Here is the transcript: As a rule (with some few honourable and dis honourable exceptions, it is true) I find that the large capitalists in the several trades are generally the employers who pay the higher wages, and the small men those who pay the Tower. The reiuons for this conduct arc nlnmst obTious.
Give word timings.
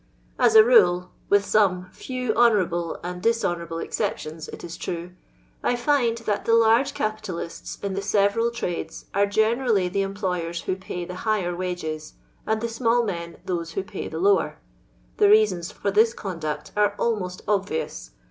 As 0.39 0.55
a 0.55 0.63
rule 0.63 1.11
(with 1.29 1.45
some 1.45 1.91
few 1.91 2.33
honourable 2.33 2.99
and 3.03 3.21
dis 3.21 3.45
honourable 3.45 3.77
exceptions, 3.77 4.47
it 4.47 4.63
is 4.63 4.75
true) 4.75 5.11
I 5.61 5.75
find 5.75 6.17
that 6.17 6.45
the 6.45 6.55
large 6.55 6.95
capitalists 6.95 7.77
in 7.83 7.93
the 7.93 8.01
several 8.01 8.49
trades 8.49 9.05
are 9.13 9.27
generally 9.27 9.89
the 9.89 10.01
employers 10.01 10.61
who 10.63 10.75
pay 10.75 11.05
the 11.05 11.13
higher 11.21 11.55
wages, 11.55 12.13
and 12.47 12.61
the 12.61 12.67
small 12.67 13.03
men 13.03 13.37
those 13.45 13.73
who 13.73 13.83
pay 13.83 14.07
the 14.07 14.19
Tower. 14.19 14.57
The 15.17 15.27
reiuons 15.27 15.71
for 15.71 15.91
this 15.91 16.15
conduct 16.15 16.71
arc 16.75 16.97
nlnmst 16.97 17.41
obTious. 17.47 18.09